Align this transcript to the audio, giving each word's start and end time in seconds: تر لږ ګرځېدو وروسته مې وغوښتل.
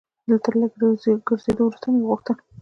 تر 0.43 0.53
لږ 0.61 0.71
ګرځېدو 1.27 1.63
وروسته 1.65 1.85
مې 1.91 1.99
وغوښتل. 2.01 2.37